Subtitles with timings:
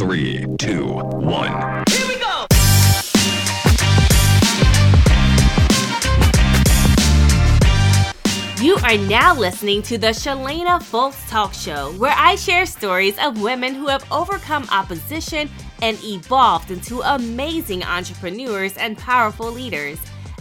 [0.00, 1.84] Three, two, one.
[1.90, 2.46] Here we go.
[8.62, 13.42] You are now listening to the Shalana Fultz Talk Show, where I share stories of
[13.42, 15.50] women who have overcome opposition
[15.82, 19.98] and evolved into amazing entrepreneurs and powerful leaders.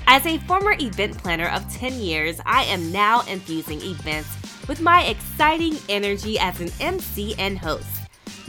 [0.07, 4.29] As a former event planner of 10 years, I am now infusing events
[4.69, 7.98] with my exciting energy as an MC and host.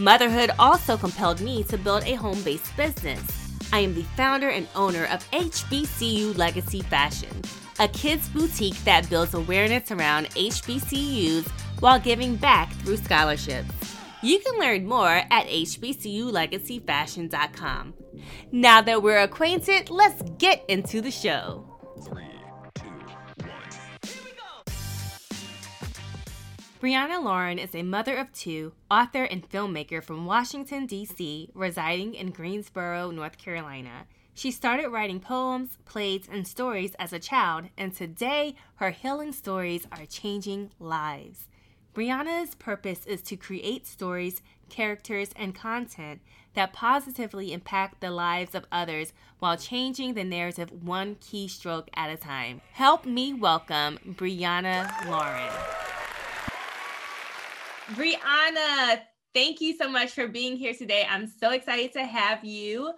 [0.00, 3.20] Motherhood also compelled me to build a home based business.
[3.70, 7.42] I am the founder and owner of HBCU Legacy Fashion,
[7.78, 11.46] a kids boutique that builds awareness around HBCUs
[11.80, 13.74] while giving back through scholarships.
[14.22, 17.94] You can learn more at hbculegacyfashion.com.
[18.52, 21.69] Now that we're acquainted, let's get into the show.
[26.80, 32.30] Brianna Laren is a mother of two, author, and filmmaker from Washington, D.C., residing in
[32.30, 34.06] Greensboro, North Carolina.
[34.32, 39.86] She started writing poems, plays, and stories as a child, and today her healing stories
[39.92, 41.48] are changing lives.
[41.94, 46.22] Brianna's purpose is to create stories, characters, and content
[46.54, 52.16] that positively impact the lives of others while changing the narrative one keystroke at a
[52.16, 52.62] time.
[52.72, 55.52] Help me welcome Brianna Laren.
[57.94, 59.00] Brianna,
[59.34, 61.04] thank you so much for being here today.
[61.08, 62.92] I'm so excited to have you.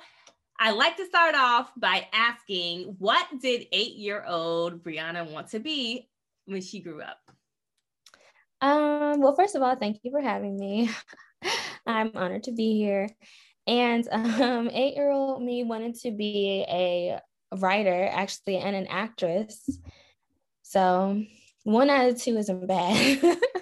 [0.60, 5.60] I'd like to start off by asking, what did eight year old Brianna want to
[5.60, 6.10] be
[6.44, 7.18] when she grew up?
[8.60, 10.90] Um, well, first of all, thank you for having me.
[11.86, 13.08] I'm honored to be here.
[13.66, 17.18] And um, eight year old me wanted to be a
[17.56, 19.70] writer, actually, and an actress.
[20.62, 21.22] So
[21.64, 23.38] one out of two isn't bad.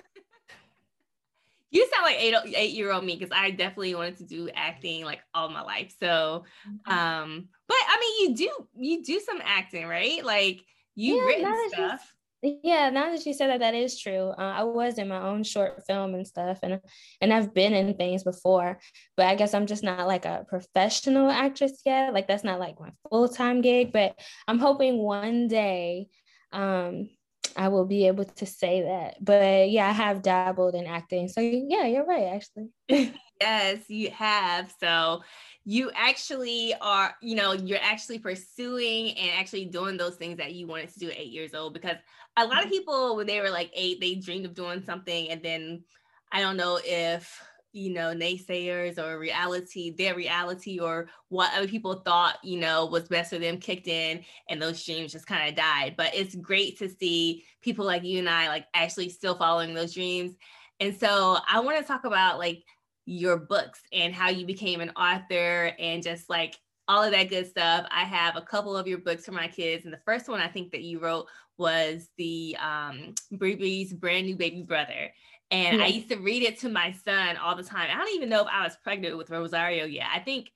[1.70, 5.04] You sound like eight eight year old me because I definitely wanted to do acting
[5.04, 5.94] like all my life.
[6.00, 6.92] So, Mm-hmm.
[6.92, 10.24] um, but I mean, you do you do some acting, right?
[10.24, 10.60] Like
[10.96, 12.14] you've Yeah, written you- stuff.
[12.42, 14.30] yeah, now that you said that, that is true.
[14.36, 16.80] Uh, I was in my own short film and stuff, and
[17.20, 18.80] and I've been in things before,
[19.16, 22.12] but I guess I'm just not like a professional actress yet.
[22.14, 24.18] Like that's not like my full time gig, but
[24.48, 26.08] I'm hoping one day,
[26.52, 27.10] um,
[27.56, 29.16] I will be able to say that.
[29.24, 32.70] But yeah, I have dabbled in acting, so yeah, you're right, actually.
[33.40, 34.72] Yes, you have.
[34.80, 35.22] So
[35.64, 40.66] you actually are, you know, you're actually pursuing and actually doing those things that you
[40.66, 41.74] wanted to do at eight years old.
[41.74, 41.96] Because
[42.36, 42.64] a lot Mm-hmm.
[42.64, 45.30] of people, when they were like eight, they dreamed of doing something.
[45.30, 45.84] And then
[46.32, 47.40] I don't know if,
[47.72, 53.08] you know, naysayers or reality, their reality or what other people thought, you know, was
[53.08, 55.94] best for them kicked in and those dreams just kind of died.
[55.96, 59.94] But it's great to see people like you and I like actually still following those
[59.94, 60.34] dreams.
[60.80, 62.64] And so I want to talk about like
[63.06, 66.56] your books and how you became an author and just like
[66.88, 67.86] all of that good stuff.
[67.90, 69.84] I have a couple of your books for my kids.
[69.84, 71.26] And the first one I think that you wrote
[71.56, 75.12] was the um Bree Bree's brand new baby brother.
[75.50, 77.88] And I used to read it to my son all the time.
[77.90, 80.06] I don't even know if I was pregnant with Rosario yet.
[80.14, 80.50] I think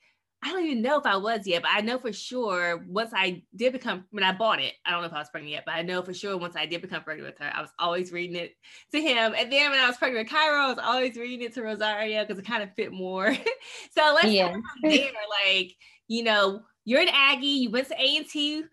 [0.45, 3.43] I don't even know if I was yet, but I know for sure once I
[3.57, 5.75] did become when I bought it, I don't know if I was pregnant yet, but
[5.75, 8.37] I know for sure once I did become pregnant with her, I was always reading
[8.37, 8.55] it
[8.93, 9.35] to him.
[9.37, 12.23] And then when I was pregnant with Cairo, I was always reading it to Rosario
[12.25, 13.33] because it kind of fit more.
[13.91, 14.45] so let's Yeah.
[14.45, 15.11] start from there.
[15.47, 15.73] Like,
[16.09, 18.65] you know, you're an Aggie, you went to A&T,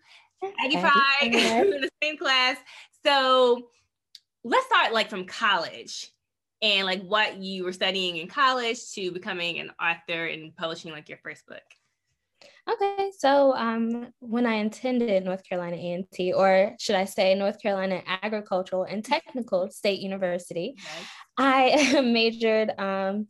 [0.60, 1.32] Aggie Pride, Pride.
[1.32, 2.58] in the same class.
[3.02, 3.68] So
[4.44, 6.10] let's start like from college
[6.60, 11.08] and like what you were studying in college to becoming an author and publishing like
[11.08, 11.62] your first book.
[12.70, 18.02] Okay, so um, when I attended North Carolina A&T, or should I say North Carolina
[18.22, 20.76] Agricultural and Technical State University,
[21.36, 23.26] I majored um,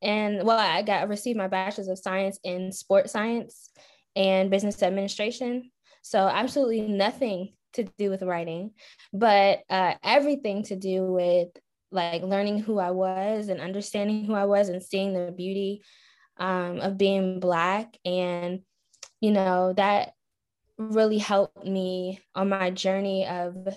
[0.00, 3.70] in well, I got received my bachelor's of science in sports science
[4.14, 5.70] and business administration.
[6.02, 8.72] So absolutely nothing to do with writing,
[9.12, 11.48] but uh, everything to do with
[11.92, 15.82] like learning who I was and understanding who I was and seeing the beauty
[16.36, 17.96] um, of being Black.
[18.04, 18.60] And,
[19.20, 20.12] you know, that
[20.78, 23.68] really helped me on my journey of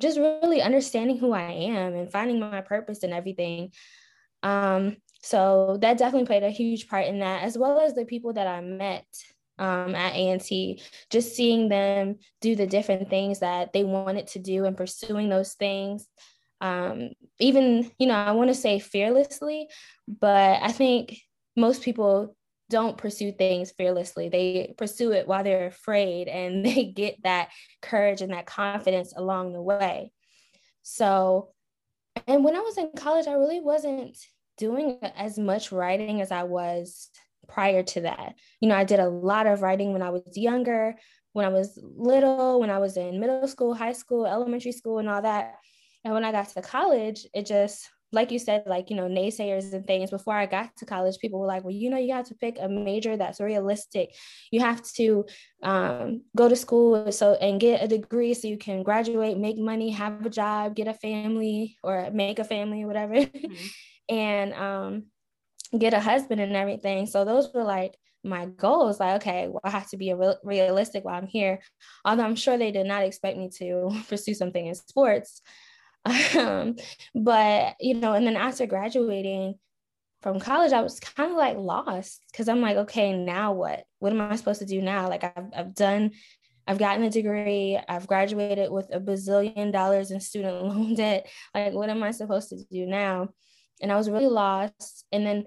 [0.00, 3.72] just really understanding who I am and finding my purpose and everything.
[4.42, 8.32] Um, so that definitely played a huge part in that, as well as the people
[8.32, 9.06] that I met
[9.58, 14.64] um, at A&T, just seeing them do the different things that they wanted to do
[14.64, 16.06] and pursuing those things.
[16.60, 19.68] Um, even, you know, I want to say fearlessly,
[20.06, 21.18] but I think
[21.56, 22.36] most people
[22.70, 24.28] don't pursue things fearlessly.
[24.28, 27.50] They pursue it while they're afraid and they get that
[27.82, 30.12] courage and that confidence along the way.
[30.82, 31.50] So,
[32.26, 34.16] and when I was in college, I really wasn't
[34.58, 37.10] doing as much writing as I was
[37.48, 38.34] prior to that.
[38.60, 40.94] You know, I did a lot of writing when I was younger,
[41.32, 45.08] when I was little, when I was in middle school, high school, elementary school, and
[45.08, 45.54] all that.
[46.04, 49.72] And when I got to college, it just, like you said, like, you know, naysayers
[49.72, 50.10] and things.
[50.10, 52.58] Before I got to college, people were like, well, you know, you have to pick
[52.60, 54.14] a major that's realistic.
[54.50, 55.24] You have to
[55.62, 59.90] um, go to school so and get a degree so you can graduate, make money,
[59.90, 63.14] have a job, get a family or make a family, or whatever.
[63.14, 63.66] Mm-hmm.
[64.14, 65.04] and um,
[65.78, 67.06] get a husband and everything.
[67.06, 69.00] So those were like my goals.
[69.00, 71.60] Like, okay, well, I have to be real, realistic while I'm here.
[72.04, 75.40] Although I'm sure they did not expect me to pursue something in sports.
[76.36, 76.74] Um,
[77.14, 79.54] but you know, and then after graduating
[80.20, 83.84] from college, I was kind of like lost because I'm like, okay, now what?
[84.00, 85.08] What am I supposed to do now?
[85.08, 86.10] Like I've I've done
[86.66, 87.78] I've gotten a degree.
[87.88, 91.28] I've graduated with a bazillion dollars in student loan debt.
[91.54, 93.28] Like, what am I supposed to do now?
[93.82, 95.04] And I was really lost.
[95.12, 95.46] And then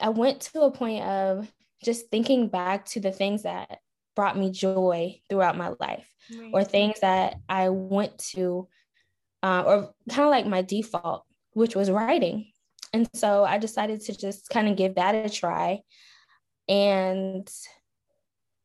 [0.00, 1.50] I went to a point of
[1.82, 3.80] just thinking back to the things that
[4.14, 6.50] brought me joy throughout my life right.
[6.52, 8.68] or things that I went to,
[9.42, 12.50] uh, or kind of like my default, which was writing.
[12.92, 15.80] And so I decided to just kind of give that a try.
[16.68, 17.48] And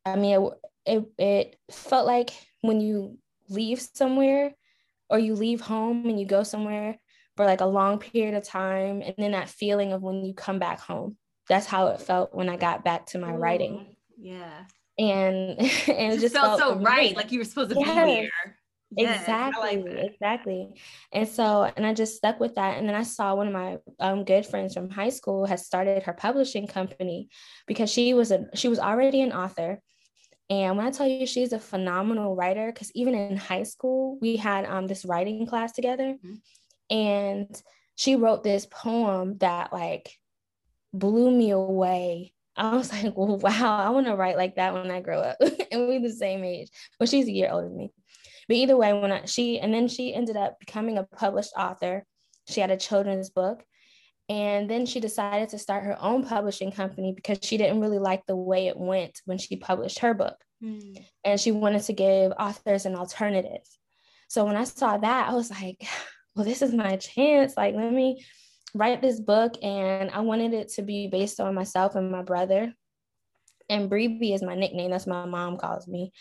[0.04, 0.52] I mean, it,
[0.86, 4.54] it, it felt like when you leave somewhere
[5.08, 6.98] or you leave home and you go somewhere
[7.36, 10.58] for like a long period of time, and then that feeling of when you come
[10.58, 11.16] back home
[11.48, 13.96] that's how it felt when I got back to my Ooh, writing.
[14.18, 14.64] Yeah.
[14.98, 18.06] And, and it, just, just felt, felt so right, like you were supposed to yes.
[18.06, 18.30] be here.
[18.96, 20.68] Yes, exactly like exactly
[21.10, 23.78] and so and i just stuck with that and then i saw one of my
[23.98, 27.28] um, good friends from high school has started her publishing company
[27.66, 29.80] because she was a she was already an author
[30.48, 34.36] and when i tell you she's a phenomenal writer because even in high school we
[34.36, 36.34] had um, this writing class together mm-hmm.
[36.90, 37.48] And
[37.96, 40.10] she wrote this poem that like
[40.92, 42.32] blew me away.
[42.56, 45.36] I was like, well, wow, I want to write like that when I grow up.
[45.40, 46.68] and we're the same age.
[46.98, 47.92] Well, she's a year older than me.
[48.46, 52.04] But either way, when I, she, and then she ended up becoming a published author.
[52.48, 53.64] She had a children's book.
[54.28, 58.24] And then she decided to start her own publishing company because she didn't really like
[58.26, 60.36] the way it went when she published her book.
[60.62, 61.04] Mm.
[61.24, 63.60] And she wanted to give authors an alternative.
[64.28, 65.86] So when I saw that, I was like,
[66.34, 67.56] well, this is my chance.
[67.56, 68.24] Like, let me
[68.74, 72.74] write this book and I wanted it to be based on myself and my brother.
[73.70, 74.90] And Breeby is my nickname.
[74.90, 76.12] That's my mom calls me.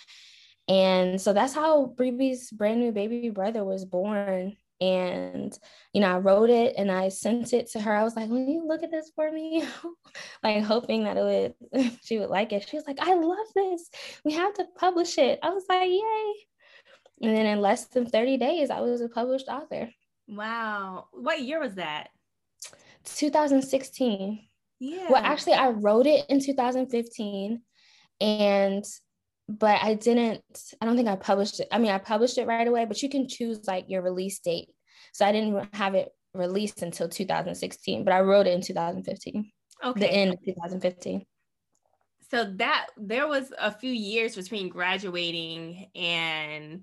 [0.67, 4.55] And so that's how Breeby's brand new baby brother was born.
[4.79, 5.57] And,
[5.93, 7.93] you know, I wrote it and I sent it to her.
[7.93, 9.63] I was like, will you look at this for me?
[10.43, 12.67] like hoping that it would, she would like it.
[12.67, 13.89] She was like, I love this.
[14.23, 15.39] We have to publish it.
[15.41, 16.33] I was like, yay.
[17.21, 19.89] And then in less than 30 days, I was a published author.
[20.27, 21.07] Wow.
[21.11, 22.09] What year was that?
[23.05, 24.47] 2016.
[24.79, 25.07] Yeah.
[25.09, 27.61] Well, actually, I wrote it in 2015,
[28.21, 28.83] and
[29.47, 30.43] but I didn't.
[30.81, 31.67] I don't think I published it.
[31.71, 34.69] I mean, I published it right away, but you can choose like your release date.
[35.13, 39.51] So I didn't have it released until 2016, but I wrote it in 2015.
[39.85, 39.99] Okay.
[39.99, 41.25] The end of 2015.
[42.31, 46.81] So that there was a few years between graduating and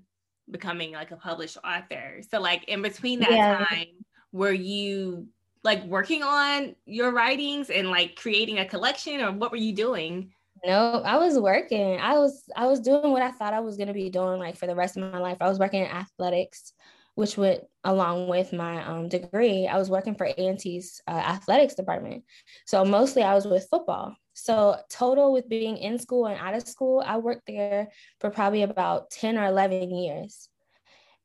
[0.49, 2.21] becoming like a published author.
[2.29, 3.65] So like in between that yeah.
[3.65, 3.87] time,
[4.31, 5.27] were you
[5.63, 10.31] like working on your writings and like creating a collection or what were you doing?
[10.65, 11.99] No, I was working.
[11.99, 14.57] I was I was doing what I thought I was going to be doing like
[14.57, 15.37] for the rest of my life.
[15.41, 16.73] I was working in athletics,
[17.15, 19.67] which went along with my um, degree.
[19.67, 22.23] I was working for A&T's uh, athletics department.
[22.67, 24.15] So mostly I was with football.
[24.33, 28.63] So total with being in school and out of school, I worked there for probably
[28.63, 30.47] about 10 or 11 years.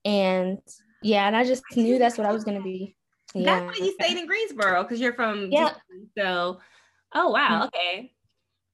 [0.04, 0.58] And
[1.02, 2.96] yeah, and I just knew that's what I was going to be
[3.34, 3.60] yeah.
[3.60, 5.74] That's why you stayed in Greensboro because you're from yeah.
[6.16, 6.58] So,
[7.14, 7.62] oh wow, mm-hmm.
[7.64, 8.12] okay.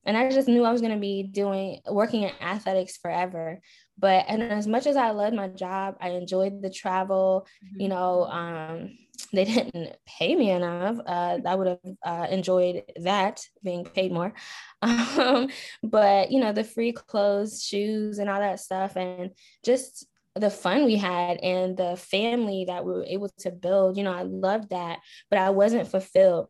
[0.04, 3.60] And I just knew I was going to be doing working in athletics forever.
[3.98, 7.46] But and as much as I loved my job, I enjoyed the travel.
[7.64, 7.80] Mm-hmm.
[7.80, 8.98] You know, um,
[9.32, 10.98] they didn't pay me enough.
[11.06, 14.32] Uh, I would have uh, enjoyed that being paid more.
[14.82, 15.48] Um,
[15.84, 19.30] but you know, the free clothes, shoes, and all that stuff, and
[19.64, 24.02] just the fun we had and the family that we were able to build you
[24.02, 24.98] know i loved that
[25.28, 26.48] but i wasn't fulfilled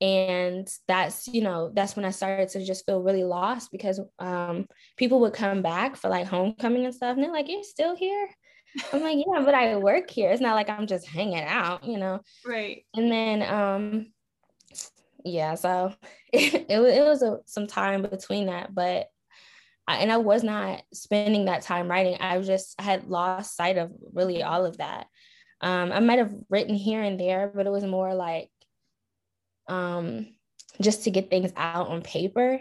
[0.00, 4.66] and that's you know that's when i started to just feel really lost because um,
[4.96, 8.28] people would come back for like homecoming and stuff and they're like you're still here
[8.92, 11.96] i'm like yeah but i work here it's not like i'm just hanging out you
[11.96, 14.06] know right and then um
[15.24, 15.92] yeah so
[16.32, 19.08] it, it, it was a, some time between that but
[19.86, 22.16] I, and I was not spending that time writing.
[22.20, 25.06] I was just I had lost sight of really all of that.
[25.60, 28.50] Um, I might have written here and there, but it was more like
[29.68, 30.34] um,
[30.80, 32.60] just to get things out on paper.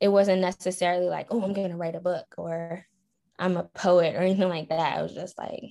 [0.00, 2.84] It wasn't necessarily like, oh, I'm going to write a book or
[3.40, 4.98] I'm a poet or anything like that.
[4.98, 5.64] I was just like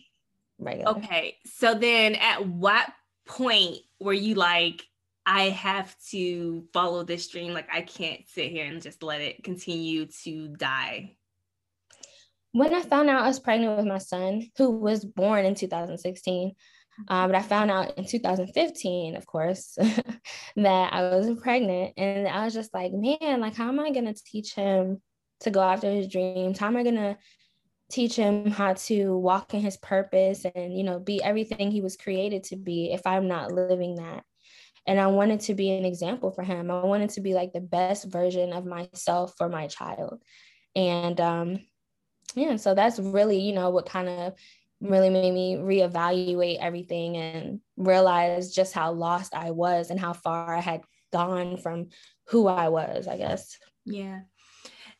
[0.57, 0.97] regular.
[0.97, 1.37] Okay.
[1.45, 2.89] So then at what
[3.27, 4.83] point were you like,
[5.25, 7.53] I have to follow this dream?
[7.53, 11.15] Like, I can't sit here and just let it continue to die.
[12.51, 16.55] When I found out I was pregnant with my son, who was born in 2016,
[17.07, 19.77] um, but I found out in 2015, of course,
[20.55, 21.93] that I was pregnant.
[21.95, 24.99] And I was just like, man, like, how am I going to teach him
[25.41, 26.57] to go after his dreams?
[26.57, 27.17] How am I going to
[27.89, 31.97] teach him how to walk in his purpose and, you know, be everything he was
[31.97, 34.23] created to be if I'm not living that?
[34.85, 36.71] And I wanted to be an example for him.
[36.71, 40.21] I wanted to be like the best version of myself for my child.
[40.75, 41.59] And um,
[42.35, 44.33] yeah, so that's really, you know, what kind of
[44.81, 50.55] really made me reevaluate everything and realize just how lost I was and how far
[50.55, 50.81] I had
[51.11, 51.89] gone from
[52.27, 53.57] who I was, I guess.
[53.85, 54.21] Yeah.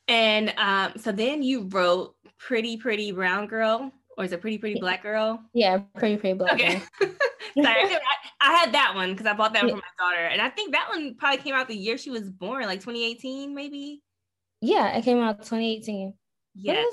[0.08, 4.80] And um, so then you wrote Pretty Pretty Brown Girl, or is it Pretty Pretty
[4.80, 5.42] Black Girl?
[5.54, 6.82] Yeah, Pretty Pretty Black okay.
[7.00, 7.10] Girl.
[7.64, 8.00] Sorry, I,
[8.42, 9.76] I, had that one because I bought that one yeah.
[9.76, 10.26] for my daughter.
[10.26, 13.56] And I think that one probably came out the year she was born, like 2018,
[13.56, 14.04] maybe.
[14.62, 16.14] Yeah, it came out 2018.
[16.56, 16.84] Yeah.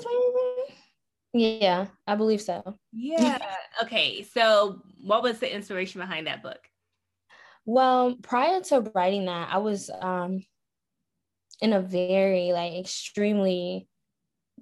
[1.33, 2.77] Yeah, I believe so.
[2.91, 3.37] Yeah.
[3.83, 4.23] okay.
[4.23, 6.59] So, what was the inspiration behind that book?
[7.65, 10.43] Well, prior to writing that, I was um
[11.61, 13.87] in a very like extremely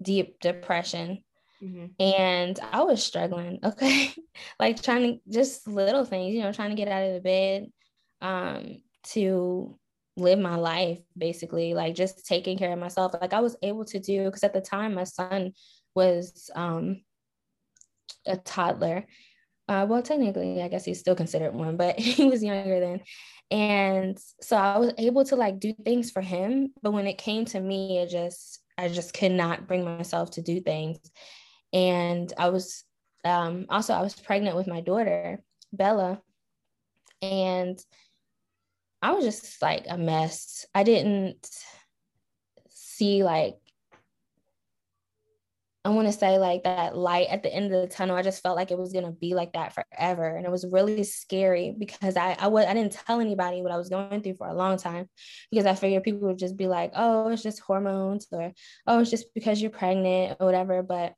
[0.01, 1.23] deep depression.
[1.63, 2.01] Mm-hmm.
[2.01, 4.13] And I was struggling, okay?
[4.59, 7.67] like trying to just little things, you know, trying to get out of the bed
[8.21, 9.77] um to
[10.17, 13.13] live my life basically, like just taking care of myself.
[13.19, 15.53] Like I was able to do because at the time my son
[15.93, 17.01] was um,
[18.25, 19.05] a toddler.
[19.67, 23.01] Uh, well, technically, I guess he's still considered one, but he was younger then.
[23.51, 26.73] And so I was able to like do things for him.
[26.81, 30.41] But when it came to me, it just, I just could not bring myself to
[30.41, 30.99] do things.
[31.73, 32.83] And I was
[33.23, 35.41] um, also, I was pregnant with my daughter,
[35.73, 36.21] Bella.
[37.21, 37.79] And
[39.01, 40.65] I was just like a mess.
[40.73, 41.49] I didn't
[42.69, 43.57] see like
[45.85, 48.15] I want to say like that light at the end of the tunnel.
[48.15, 51.03] I just felt like it was gonna be like that forever, and it was really
[51.03, 54.47] scary because I I was I didn't tell anybody what I was going through for
[54.47, 55.07] a long time
[55.51, 58.51] because I figured people would just be like, oh, it's just hormones or
[58.87, 60.81] oh, it's just because you're pregnant or whatever.
[60.81, 61.13] But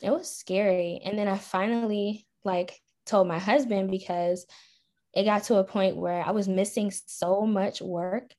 [0.00, 4.46] it was scary, and then I finally like told my husband because
[5.12, 8.30] it got to a point where I was missing so much work.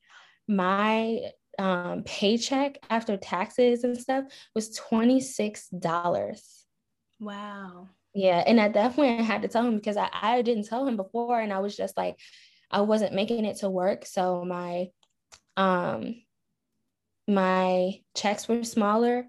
[0.48, 1.20] My
[1.58, 6.40] um, paycheck after taxes and stuff was $26.
[7.20, 7.88] Wow.
[8.14, 8.42] Yeah.
[8.46, 10.96] And at that point, I had to tell him because I, I didn't tell him
[10.96, 11.38] before.
[11.40, 12.16] And I was just like,
[12.70, 14.06] I wasn't making it to work.
[14.06, 14.88] So my,
[15.56, 16.22] um,
[17.28, 19.26] my checks were smaller.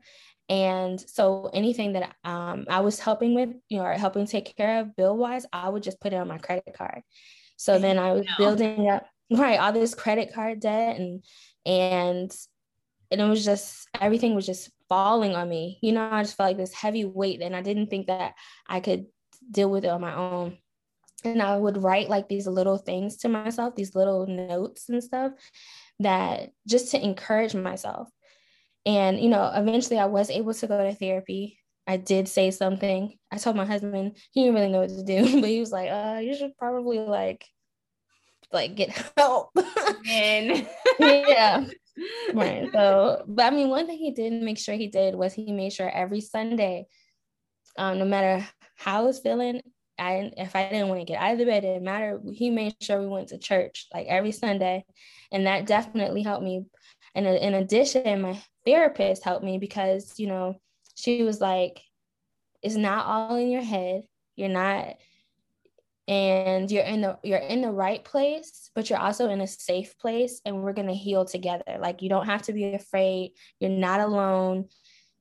[0.49, 4.79] And so anything that um, I was helping with, you know, or helping take care
[4.79, 7.01] of bill wise, I would just put it on my credit card.
[7.57, 11.23] So then I was building up right all this credit card debt and
[11.65, 12.35] and
[13.11, 15.79] and it was just everything was just falling on me.
[15.81, 18.33] You know i just felt like this heavy weight and i didn't think that
[18.67, 19.05] i could
[19.51, 20.57] deal with it on my own.
[21.23, 25.33] And i would write like these little things to myself these little notes and stuff
[25.99, 28.09] that just to encourage myself.
[28.85, 31.59] And you know eventually i was able to go to therapy.
[31.89, 33.17] I did say something.
[33.31, 35.89] I told my husband he didn't really know what to do but he was like
[35.89, 37.45] uh you should probably like
[38.51, 39.49] like get help.
[40.09, 40.67] And
[40.99, 41.65] yeah.
[42.33, 42.69] Right.
[42.71, 45.73] So, but I mean, one thing he did make sure he did was he made
[45.73, 46.85] sure every Sunday,
[47.77, 49.61] um, no matter how I was feeling,
[49.99, 52.21] I if I didn't want to get out of the bed, it didn't matter.
[52.31, 54.85] He made sure we went to church like every Sunday,
[55.31, 56.65] and that definitely helped me.
[57.15, 60.55] And in addition, my therapist helped me because you know
[60.95, 61.81] she was like,
[62.61, 64.03] "It's not all in your head.
[64.35, 64.97] You're not
[66.07, 69.97] and you're in the you're in the right place but you're also in a safe
[69.97, 71.77] place and we're going to heal together.
[71.79, 73.31] Like you don't have to be afraid.
[73.59, 74.69] You're not alone.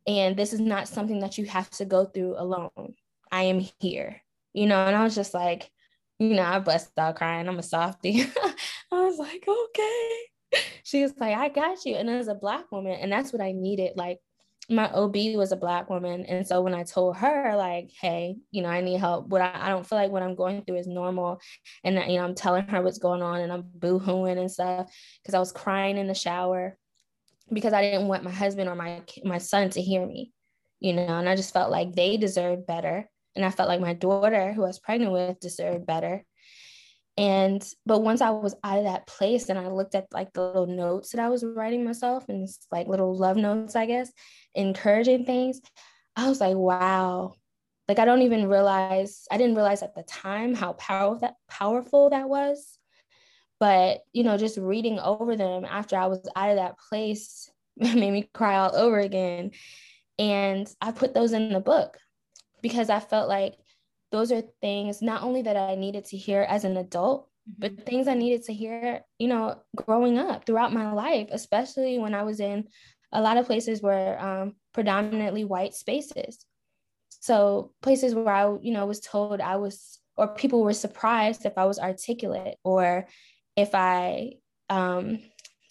[0.07, 2.95] And this is not something that you have to go through alone.
[3.33, 4.23] I am here.
[4.53, 5.71] You know and i was just like
[6.19, 7.49] you know i busted out crying.
[7.49, 8.23] I'm a softie.
[8.93, 10.13] I was like okay.
[10.85, 11.97] She was like i got you.
[11.97, 14.21] And as a black woman and that's what i needed like
[14.69, 16.25] my OB was a black woman.
[16.27, 19.53] And so when I told her, like, hey, you know, I need help, what I,
[19.55, 21.41] I don't feel like what I'm going through is normal.
[21.85, 24.91] And that, you know, I'm telling her what's going on and I'm boo-hooing and stuff
[25.23, 26.77] because I was crying in the shower
[27.53, 30.33] because I didn't want my husband or my my son to hear me,
[30.81, 33.09] you know, and I just felt like they deserved better.
[33.37, 36.25] And I felt like my daughter, who I was pregnant with, deserved better.
[37.19, 40.43] And but once I was out of that place and I looked at like the
[40.43, 44.13] little notes that I was writing myself and like little love notes, I guess,
[44.55, 45.61] encouraging things,
[46.15, 47.35] I was like, wow.
[47.89, 52.11] Like I don't even realize, I didn't realize at the time how powerful that powerful
[52.11, 52.79] that was.
[53.59, 58.11] But you know, just reading over them after I was out of that place made
[58.11, 59.53] me cry all over again.
[60.19, 61.97] And I put those in the book
[62.63, 63.55] because I felt like
[64.13, 67.83] those are things not only that I needed to hear as an adult, but mm-hmm.
[67.83, 72.23] things I needed to hear, you know, growing up throughout my life, especially when I
[72.23, 72.69] was in
[73.13, 76.45] a lot of places where um, predominantly white spaces.
[77.21, 81.57] So places where I, you know, was told I was, or people were surprised if
[81.57, 83.07] I was articulate or
[83.57, 84.35] if I
[84.69, 85.21] um,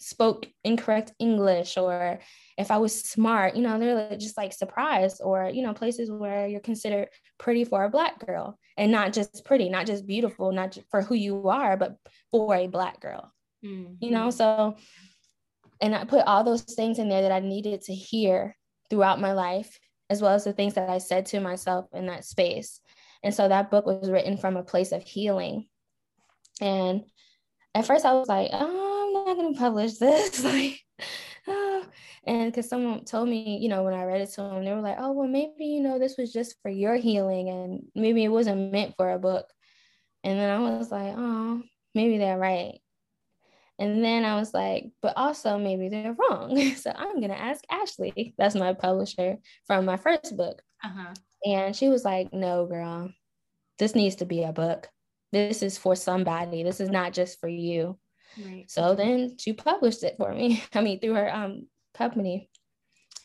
[0.06, 2.20] spoke incorrect English or
[2.56, 6.46] if I was smart, you know, they're just like surprised or, you know, places where
[6.46, 7.08] you're considered
[7.38, 11.02] pretty for a black girl and not just pretty, not just beautiful, not just for
[11.02, 11.96] who you are, but
[12.30, 13.32] for a black girl,
[13.64, 13.94] mm-hmm.
[13.98, 14.30] you know?
[14.30, 14.76] So,
[15.80, 18.56] and I put all those things in there that I needed to hear
[18.88, 19.76] throughout my life,
[20.08, 22.80] as well as the things that I said to myself in that space.
[23.24, 25.66] And so that book was written from a place of healing.
[26.60, 27.02] And
[27.74, 28.85] at first I was like, oh,
[29.36, 30.42] not going to publish this.
[30.44, 30.80] like,
[31.46, 31.84] oh.
[32.24, 34.80] And because someone told me, you know, when I read it to them, they were
[34.80, 38.28] like, oh, well, maybe, you know, this was just for your healing and maybe it
[38.28, 39.46] wasn't meant for a book.
[40.24, 41.62] And then I was like, oh,
[41.94, 42.80] maybe they're right.
[43.78, 46.56] And then I was like, but also maybe they're wrong.
[46.76, 50.62] so I'm going to ask Ashley, that's my publisher from my first book.
[50.82, 51.14] Uh-huh.
[51.44, 53.10] And she was like, no, girl,
[53.78, 54.88] this needs to be a book.
[55.32, 56.62] This is for somebody.
[56.62, 57.98] This is not just for you.
[58.44, 58.70] Right.
[58.70, 60.62] So then she published it for me.
[60.74, 62.50] I mean, through her um company.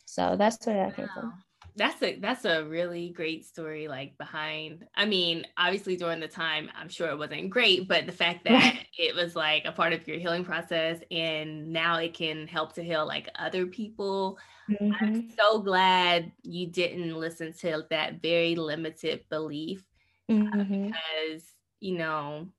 [0.06, 0.96] So that's where that wow.
[0.96, 1.34] came from.
[1.78, 3.88] That's a that's a really great story.
[3.88, 8.12] Like behind, I mean, obviously during the time, I'm sure it wasn't great, but the
[8.12, 12.46] fact that it was like a part of your healing process, and now it can
[12.46, 14.38] help to heal like other people.
[14.70, 14.92] Mm-hmm.
[15.00, 19.84] I'm so glad you didn't listen to that very limited belief
[20.30, 20.60] uh, mm-hmm.
[20.60, 21.44] uh, because
[21.80, 22.50] you know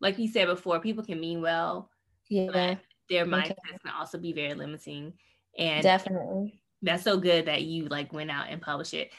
[0.00, 1.90] like you said before, people can mean well.
[2.28, 2.76] Yeah.
[3.08, 3.78] their mindset okay.
[3.84, 5.14] can also be very limiting.
[5.58, 6.60] And definitely.
[6.82, 9.12] That's so good that you like went out and published it.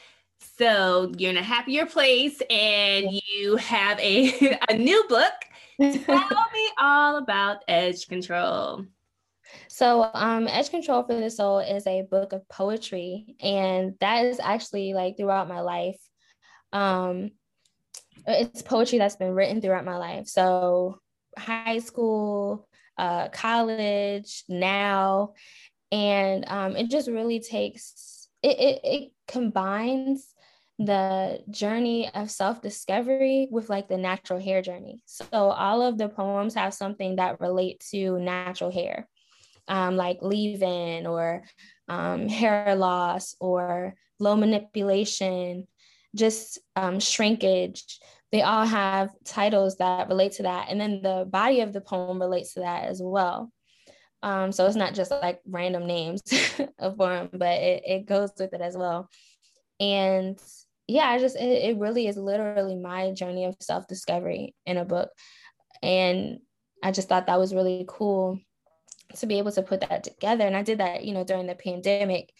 [0.56, 5.32] So you're in a happier place and you have a, a new book.
[5.80, 8.84] Tell me all about Edge Control.
[9.68, 14.40] So, um, Edge Control for the Soul is a book of poetry, and that is
[14.40, 15.98] actually like throughout my life.
[16.72, 17.30] Um,
[18.26, 20.26] it's poetry that's been written throughout my life.
[20.26, 21.00] So
[21.36, 25.34] high school, uh, college, now,
[25.92, 30.34] and um, it just really takes it, it, it combines
[30.78, 35.02] the journey of self-discovery with like the natural hair journey.
[35.06, 39.08] So all of the poems have something that relate to natural hair,
[39.66, 41.42] um, like leave-in or
[41.88, 45.66] um, hair loss or low manipulation,
[46.18, 48.00] just um, shrinkage,
[48.30, 50.68] they all have titles that relate to that.
[50.68, 53.50] And then the body of the poem relates to that as well.
[54.22, 56.22] Um, so it's not just like random names
[56.78, 59.08] of poem, but it, it goes with it as well.
[59.80, 60.38] And
[60.88, 64.84] yeah, I just, it, it really is literally my journey of self discovery in a
[64.84, 65.10] book.
[65.82, 66.38] And
[66.82, 68.40] I just thought that was really cool
[69.16, 70.46] to be able to put that together.
[70.46, 72.32] And I did that, you know, during the pandemic.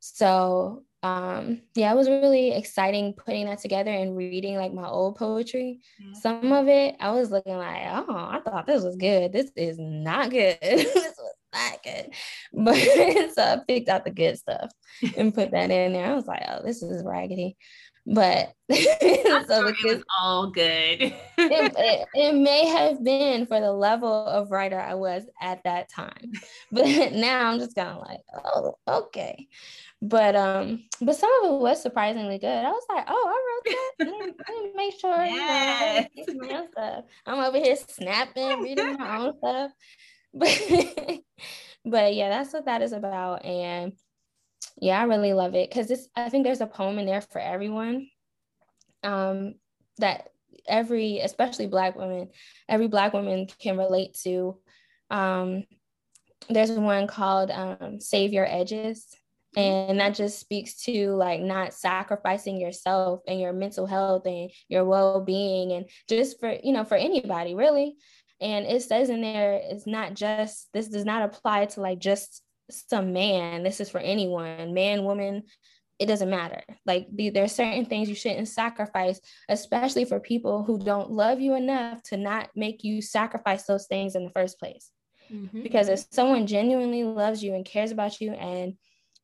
[0.00, 5.16] So um yeah it was really exciting putting that together and reading like my old
[5.16, 5.80] poetry.
[6.02, 6.14] Mm-hmm.
[6.14, 9.32] some of it i was looking like oh i thought this was good.
[9.32, 10.58] This is not good.
[10.62, 12.10] This was not good.
[12.52, 12.76] But
[13.34, 14.70] so i picked out the good stuff
[15.16, 16.10] and put that in there.
[16.10, 17.56] I was like oh this is raggedy.
[18.08, 21.02] But so the kids, all good.
[21.02, 25.88] It, it, it may have been for the level of writer i was at that
[25.88, 26.32] time.
[26.72, 29.48] But now i'm just kind of like oh okay
[30.08, 32.46] but um, but some of it was surprisingly good.
[32.46, 34.06] I was like, oh, I wrote that.
[34.06, 36.08] Let me, let me make sure yes.
[36.14, 37.04] you know, my stuff.
[37.26, 39.72] I'm over here snapping, reading my own stuff.
[40.32, 40.62] But
[41.84, 43.44] but yeah, that's what that is about.
[43.44, 43.94] And
[44.80, 47.40] yeah, I really love it because this I think there's a poem in there for
[47.40, 48.08] everyone.
[49.02, 49.54] Um,
[49.98, 50.28] that
[50.68, 52.28] every, especially black women,
[52.68, 54.56] every black woman can relate to.
[55.10, 55.64] Um,
[56.48, 59.16] there's one called um, Save Your Edges
[59.56, 64.84] and that just speaks to like not sacrificing yourself and your mental health and your
[64.84, 67.96] well-being and just for you know for anybody really
[68.40, 72.42] and it says in there it's not just this does not apply to like just
[72.68, 75.42] some man this is for anyone man woman
[75.98, 76.62] it doesn't matter.
[76.84, 81.40] Like the, there are certain things you shouldn't sacrifice, especially for people who don't love
[81.40, 84.90] you enough to not make you sacrifice those things in the first place.
[85.32, 85.62] Mm-hmm.
[85.62, 88.74] Because if someone genuinely loves you and cares about you and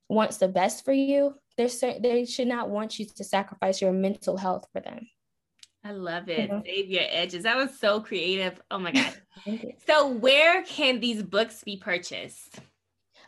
[0.09, 1.69] wants the best for you, they're
[2.01, 5.09] they should not want you to sacrifice your mental health for them.
[5.85, 6.51] I love it.
[6.51, 6.65] Mm-hmm.
[6.65, 7.43] Save your edges.
[7.43, 8.61] That was so creative.
[8.71, 9.15] Oh my God.
[9.87, 12.61] so, where can these books be purchased?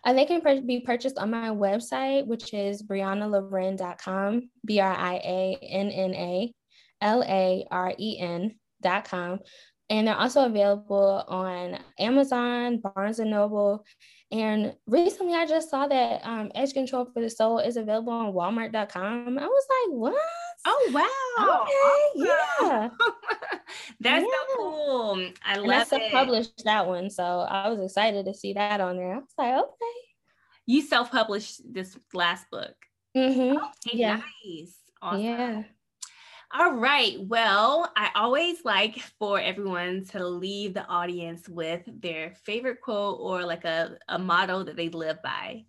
[0.04, 5.58] Uh, they can be purchased on my website, which is briannalaren.com, B R I A
[5.62, 6.54] N N A
[7.00, 9.40] L A R E N.com.
[9.90, 13.84] And they're also available on Amazon, Barnes and Noble.
[14.30, 18.32] And recently I just saw that um, Edge Control for the Soul is available on
[18.32, 19.38] Walmart.com.
[19.38, 20.16] I was like, what?
[20.66, 21.64] Oh, wow.
[21.64, 22.26] Okay.
[22.26, 22.88] Yeah.
[24.00, 24.30] That's yeah.
[24.48, 25.28] so cool.
[25.44, 27.10] I love and I self-published that one.
[27.10, 29.14] So I was excited to see that on there.
[29.14, 30.00] I was like, okay.
[30.66, 32.74] You self-published this last book.
[33.16, 33.56] Mm-hmm.
[33.56, 34.22] Okay, yeah.
[34.44, 34.78] Nice.
[35.02, 35.20] Awesome.
[35.20, 35.62] Yeah.
[36.52, 37.16] All right.
[37.20, 43.44] Well, I always like for everyone to leave the audience with their favorite quote or
[43.44, 45.64] like a, a motto that they live by.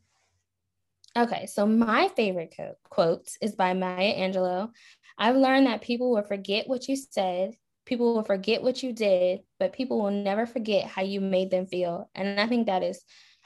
[1.18, 1.46] Okay.
[1.48, 4.70] So, my favorite co- quote is by Maya Angelou.
[5.18, 9.42] I've learned that people will forget what you said, people will forget what you did,
[9.60, 12.10] but people will never forget how you made them feel.
[12.16, 13.04] And I think that is,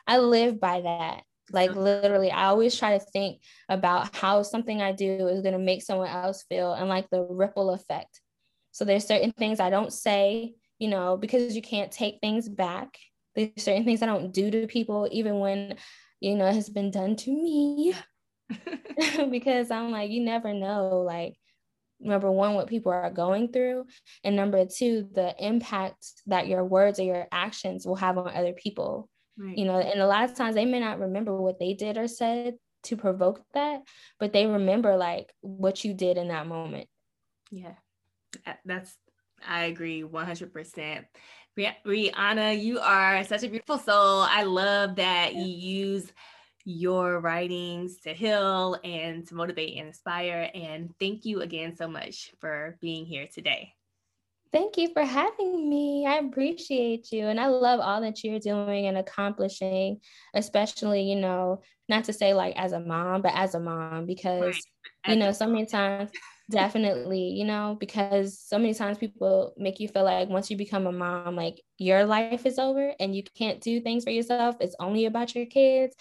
[0.07, 1.23] I live by that.
[1.51, 5.59] Like literally, I always try to think about how something I do is going to
[5.59, 8.21] make someone else feel and like the ripple effect.
[8.71, 12.97] So there's certain things I don't say, you know, because you can't take things back.
[13.35, 15.75] There's certain things I don't do to people, even when,
[16.19, 17.93] you know, it has been done to me.
[19.29, 21.35] because I'm like, you never know, like,
[21.99, 23.85] number one, what people are going through.
[24.23, 28.53] And number two, the impact that your words or your actions will have on other
[28.53, 29.09] people.
[29.41, 29.57] Right.
[29.57, 32.09] You know, and a lot of times they may not remember what they did or
[32.09, 33.83] said to provoke that,
[34.19, 36.89] but they remember like what you did in that moment.
[37.49, 37.75] Yeah,
[38.65, 38.93] that's,
[39.47, 41.05] I agree 100%.
[41.57, 44.21] Brianna, you are such a beautiful soul.
[44.21, 46.11] I love that you use
[46.65, 50.51] your writings to heal and to motivate and inspire.
[50.53, 53.73] And thank you again so much for being here today.
[54.51, 56.07] Thank you for having me.
[56.07, 57.27] I appreciate you.
[57.27, 59.99] And I love all that you're doing and accomplishing,
[60.33, 64.41] especially, you know, not to say like as a mom, but as a mom, because,
[65.05, 65.13] right.
[65.13, 66.09] you know, so many times,
[66.49, 70.87] definitely, you know, because so many times people make you feel like once you become
[70.87, 74.55] a mom, like your life is over and you can't do things for yourself.
[74.59, 75.95] It's only about your kids.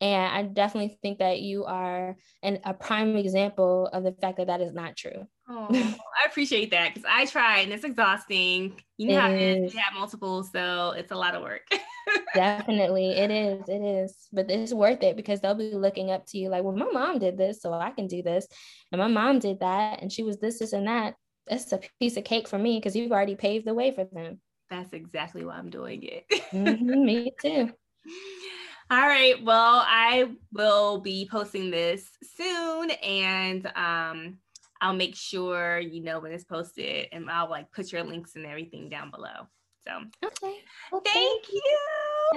[0.00, 4.46] And I definitely think that you are an, a prime example of the fact that
[4.46, 5.26] that is not true.
[5.48, 8.80] Oh, I appreciate that because I try and it's exhausting.
[8.96, 9.74] You know it how it is.
[9.74, 11.66] You have multiple, so it's a lot of work.
[12.34, 13.68] Definitely, it is.
[13.68, 16.76] It is, but it's worth it because they'll be looking up to you like, "Well,
[16.76, 18.46] my mom did this, so I can do this,"
[18.92, 21.14] and my mom did that, and she was this, this, and that.
[21.46, 24.40] That's a piece of cake for me because you've already paved the way for them.
[24.68, 26.26] That's exactly why I'm doing it.
[26.52, 27.70] mm-hmm, me too.
[28.90, 29.42] All right.
[29.44, 34.38] Well, I will be posting this soon and um,
[34.80, 38.46] I'll make sure you know when it's posted and I'll like put your links and
[38.46, 39.46] everything down below.
[39.86, 39.92] So,
[40.24, 40.56] okay.
[40.90, 41.78] Well, thank, thank you.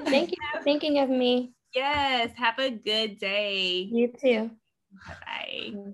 [0.06, 1.54] Thank you for thinking of me.
[1.74, 2.32] Yes.
[2.36, 3.88] Have a good day.
[3.90, 4.52] You too.
[5.08, 5.94] Bye bye.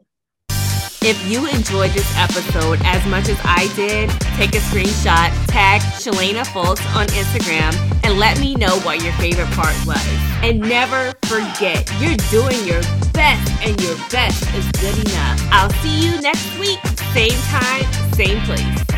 [1.04, 6.44] If you enjoyed this episode as much as I did, take a screenshot, tag Shalana
[6.46, 10.27] Fultz on Instagram, and let me know what your favorite part was.
[10.44, 15.42] And never forget, you're doing your best, and your best is good enough.
[15.52, 16.80] I'll see you next week,
[17.14, 18.97] same time, same place.